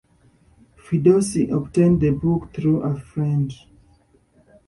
Ferdowsi 0.77 1.51
obtained 1.51 2.01
the 2.01 2.09
book 2.09 2.51
through 2.55 2.81
a 2.81 2.99
friend. 2.99 3.53